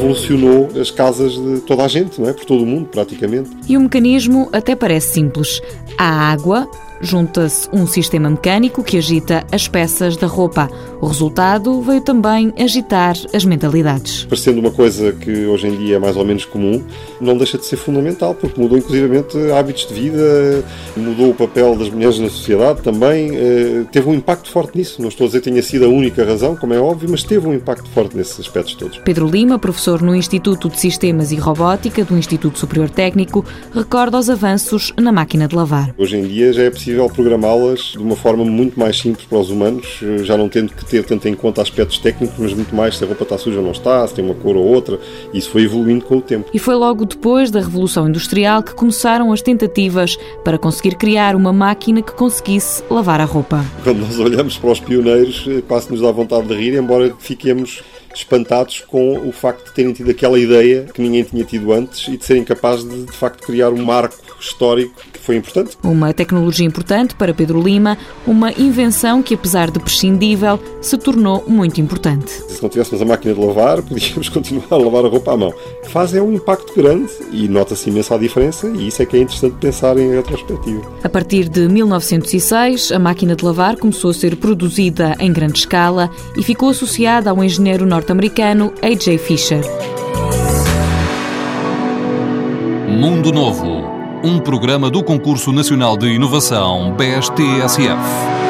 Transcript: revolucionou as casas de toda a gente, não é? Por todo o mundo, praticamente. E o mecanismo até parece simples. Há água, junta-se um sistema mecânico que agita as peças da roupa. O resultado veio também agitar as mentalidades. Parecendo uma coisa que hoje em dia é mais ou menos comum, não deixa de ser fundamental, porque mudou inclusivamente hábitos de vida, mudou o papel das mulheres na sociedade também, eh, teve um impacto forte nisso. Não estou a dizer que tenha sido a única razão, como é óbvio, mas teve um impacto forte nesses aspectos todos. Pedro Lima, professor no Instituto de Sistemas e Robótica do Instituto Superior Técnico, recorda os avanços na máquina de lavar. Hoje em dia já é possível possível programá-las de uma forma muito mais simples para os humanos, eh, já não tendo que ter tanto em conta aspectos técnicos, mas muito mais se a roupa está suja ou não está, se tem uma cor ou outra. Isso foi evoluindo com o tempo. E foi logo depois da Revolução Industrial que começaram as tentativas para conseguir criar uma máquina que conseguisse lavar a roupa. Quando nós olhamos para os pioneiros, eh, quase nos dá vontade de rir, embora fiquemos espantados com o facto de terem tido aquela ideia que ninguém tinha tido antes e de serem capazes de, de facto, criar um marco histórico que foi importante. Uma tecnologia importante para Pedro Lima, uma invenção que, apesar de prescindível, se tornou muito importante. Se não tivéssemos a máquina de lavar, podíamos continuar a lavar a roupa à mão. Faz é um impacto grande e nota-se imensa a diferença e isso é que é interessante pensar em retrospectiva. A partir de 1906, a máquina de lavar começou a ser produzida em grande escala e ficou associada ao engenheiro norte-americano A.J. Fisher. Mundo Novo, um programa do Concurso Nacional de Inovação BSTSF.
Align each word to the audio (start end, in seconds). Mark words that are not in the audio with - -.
revolucionou 0.00 0.68
as 0.80 0.90
casas 0.90 1.32
de 1.32 1.60
toda 1.60 1.84
a 1.84 1.88
gente, 1.88 2.20
não 2.20 2.28
é? 2.28 2.32
Por 2.32 2.44
todo 2.44 2.62
o 2.62 2.66
mundo, 2.66 2.88
praticamente. 2.88 3.50
E 3.68 3.76
o 3.76 3.80
mecanismo 3.80 4.48
até 4.52 4.74
parece 4.74 5.12
simples. 5.12 5.60
Há 5.98 6.32
água, 6.32 6.68
junta-se 7.00 7.68
um 7.72 7.86
sistema 7.86 8.28
mecânico 8.30 8.82
que 8.82 8.98
agita 8.98 9.44
as 9.50 9.66
peças 9.66 10.16
da 10.16 10.26
roupa. 10.26 10.68
O 11.00 11.06
resultado 11.06 11.80
veio 11.80 12.00
também 12.00 12.52
agitar 12.58 13.16
as 13.32 13.44
mentalidades. 13.44 14.24
Parecendo 14.24 14.60
uma 14.60 14.70
coisa 14.70 15.12
que 15.12 15.46
hoje 15.46 15.68
em 15.68 15.76
dia 15.76 15.96
é 15.96 15.98
mais 15.98 16.16
ou 16.16 16.24
menos 16.24 16.44
comum, 16.44 16.82
não 17.20 17.36
deixa 17.36 17.56
de 17.56 17.64
ser 17.64 17.76
fundamental, 17.76 18.34
porque 18.34 18.60
mudou 18.60 18.76
inclusivamente 18.76 19.36
hábitos 19.52 19.86
de 19.86 19.94
vida, 19.94 20.64
mudou 20.96 21.30
o 21.30 21.34
papel 21.34 21.74
das 21.76 21.88
mulheres 21.88 22.18
na 22.18 22.28
sociedade 22.28 22.82
também, 22.82 23.34
eh, 23.34 23.84
teve 23.90 24.08
um 24.08 24.14
impacto 24.14 24.50
forte 24.50 24.76
nisso. 24.76 25.00
Não 25.00 25.08
estou 25.08 25.24
a 25.24 25.28
dizer 25.28 25.40
que 25.40 25.50
tenha 25.50 25.62
sido 25.62 25.86
a 25.86 25.88
única 25.88 26.24
razão, 26.24 26.54
como 26.54 26.74
é 26.74 26.80
óbvio, 26.80 27.08
mas 27.10 27.22
teve 27.22 27.46
um 27.46 27.54
impacto 27.54 27.88
forte 27.90 28.16
nesses 28.16 28.38
aspectos 28.38 28.74
todos. 28.74 28.98
Pedro 28.98 29.26
Lima, 29.26 29.58
professor 29.58 30.02
no 30.02 30.14
Instituto 30.14 30.68
de 30.68 30.78
Sistemas 30.78 31.32
e 31.32 31.36
Robótica 31.36 32.04
do 32.04 32.16
Instituto 32.16 32.58
Superior 32.58 32.90
Técnico, 32.90 33.44
recorda 33.74 34.18
os 34.18 34.28
avanços 34.28 34.92
na 34.98 35.10
máquina 35.10 35.48
de 35.48 35.56
lavar. 35.56 35.94
Hoje 35.96 36.16
em 36.16 36.26
dia 36.26 36.52
já 36.52 36.62
é 36.64 36.70
possível 36.70 36.89
possível 36.90 37.08
programá-las 37.08 37.80
de 37.92 37.98
uma 37.98 38.16
forma 38.16 38.44
muito 38.44 38.78
mais 38.78 38.98
simples 38.98 39.24
para 39.26 39.38
os 39.38 39.50
humanos, 39.50 40.00
eh, 40.02 40.24
já 40.24 40.36
não 40.36 40.48
tendo 40.48 40.72
que 40.72 40.84
ter 40.84 41.04
tanto 41.04 41.28
em 41.28 41.34
conta 41.34 41.62
aspectos 41.62 41.98
técnicos, 41.98 42.36
mas 42.38 42.52
muito 42.52 42.74
mais 42.74 42.96
se 42.96 43.04
a 43.04 43.06
roupa 43.06 43.22
está 43.22 43.38
suja 43.38 43.58
ou 43.58 43.64
não 43.64 43.70
está, 43.70 44.06
se 44.08 44.14
tem 44.14 44.24
uma 44.24 44.34
cor 44.34 44.56
ou 44.56 44.64
outra. 44.64 44.98
Isso 45.32 45.50
foi 45.50 45.62
evoluindo 45.62 46.04
com 46.04 46.16
o 46.16 46.20
tempo. 46.20 46.50
E 46.52 46.58
foi 46.58 46.74
logo 46.74 47.04
depois 47.04 47.50
da 47.50 47.60
Revolução 47.60 48.08
Industrial 48.08 48.62
que 48.62 48.74
começaram 48.74 49.32
as 49.32 49.40
tentativas 49.40 50.16
para 50.42 50.58
conseguir 50.58 50.96
criar 50.96 51.36
uma 51.36 51.52
máquina 51.52 52.02
que 52.02 52.12
conseguisse 52.12 52.82
lavar 52.90 53.20
a 53.20 53.24
roupa. 53.24 53.64
Quando 53.84 54.00
nós 54.00 54.18
olhamos 54.18 54.58
para 54.58 54.70
os 54.70 54.80
pioneiros, 54.80 55.46
eh, 55.48 55.62
quase 55.66 55.90
nos 55.90 56.00
dá 56.00 56.10
vontade 56.10 56.48
de 56.48 56.54
rir, 56.54 56.74
embora 56.74 57.14
fiquemos 57.18 57.82
espantados 58.14 58.84
com 58.86 59.18
o 59.26 59.32
facto 59.32 59.66
de 59.66 59.72
terem 59.72 59.92
tido 59.92 60.10
aquela 60.10 60.38
ideia 60.38 60.86
que 60.92 61.00
ninguém 61.00 61.22
tinha 61.22 61.44
tido 61.44 61.72
antes 61.72 62.08
e 62.08 62.16
de 62.16 62.24
serem 62.24 62.44
capazes 62.44 62.88
de, 62.88 63.04
de 63.04 63.12
facto, 63.12 63.44
criar 63.46 63.70
um 63.70 63.84
marco 63.84 64.16
histórico 64.40 64.94
que 65.12 65.18
foi 65.18 65.36
importante. 65.36 65.76
Uma 65.82 66.12
tecnologia 66.12 66.66
importante 66.66 67.14
para 67.14 67.34
Pedro 67.34 67.60
Lima, 67.60 67.96
uma 68.26 68.50
invenção 68.52 69.22
que, 69.22 69.34
apesar 69.34 69.70
de 69.70 69.78
prescindível, 69.78 70.58
se 70.80 70.96
tornou 70.96 71.44
muito 71.46 71.80
importante. 71.80 72.30
Se 72.30 72.62
não 72.62 72.68
tivéssemos 72.68 73.02
a 73.02 73.04
máquina 73.04 73.34
de 73.34 73.40
lavar, 73.40 73.82
podíamos 73.84 74.28
continuar 74.28 74.66
a 74.70 74.76
lavar 74.76 75.04
a 75.04 75.08
roupa 75.08 75.32
à 75.32 75.36
mão. 75.36 75.54
Faz 75.88 76.14
é 76.14 76.22
um 76.22 76.32
impacto 76.32 76.74
grande 76.74 77.10
e 77.32 77.48
nota-se 77.48 77.90
imensa 77.90 78.14
a 78.14 78.18
diferença 78.18 78.68
e 78.68 78.88
isso 78.88 79.02
é 79.02 79.06
que 79.06 79.16
é 79.16 79.20
interessante 79.20 79.56
pensar 79.56 79.98
em 79.98 80.14
retrospectiva. 80.14 80.82
A 81.02 81.08
partir 81.08 81.48
de 81.48 81.68
1906, 81.68 82.92
a 82.92 82.98
máquina 82.98 83.36
de 83.36 83.44
lavar 83.44 83.76
começou 83.76 84.10
a 84.10 84.14
ser 84.14 84.36
produzida 84.36 85.16
em 85.18 85.32
grande 85.32 85.58
escala 85.58 86.10
e 86.36 86.42
ficou 86.42 86.70
associada 86.70 87.30
ao 87.30 87.42
engenheiro 87.42 87.84
norte-americano 88.00 88.72
A.J. 88.80 89.18
Fisher. 89.18 89.60
Mundo 92.88 93.30
Novo, 93.30 93.84
um 94.24 94.38
programa 94.38 94.88
do 94.88 95.04
Concurso 95.04 95.52
Nacional 95.52 95.98
de 95.98 96.08
Inovação 96.08 96.94
BSTSF. 96.94 98.49